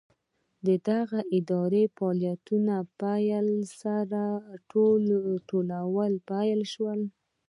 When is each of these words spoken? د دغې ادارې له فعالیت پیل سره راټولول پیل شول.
د 0.65 0.67
دغې 0.87 1.21
ادارې 1.37 1.83
له 1.87 1.91
فعالیت 1.95 2.39
پیل 3.01 3.47
سره 3.79 4.21
راټولول 4.49 6.13
پیل 6.29 6.61
شول. 6.73 6.99